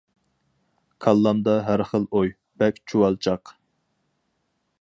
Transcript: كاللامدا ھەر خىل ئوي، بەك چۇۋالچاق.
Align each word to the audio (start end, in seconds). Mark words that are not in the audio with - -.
كاللامدا 1.05 1.55
ھەر 1.69 1.83
خىل 1.91 2.09
ئوي، 2.21 2.33
بەك 2.63 2.83
چۇۋالچاق. 2.93 3.57